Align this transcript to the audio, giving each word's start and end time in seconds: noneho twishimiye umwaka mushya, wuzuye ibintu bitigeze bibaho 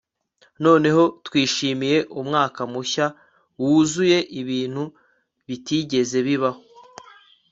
noneho 0.63 1.03
twishimiye 1.25 1.97
umwaka 2.21 2.61
mushya, 2.73 3.05
wuzuye 3.61 4.17
ibintu 4.41 4.83
bitigeze 5.47 6.17
bibaho 6.27 6.61